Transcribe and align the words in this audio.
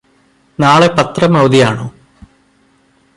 നാളെ 0.59 0.87
പത്രം 0.87 1.37
അവധിയാണോ 1.37 1.87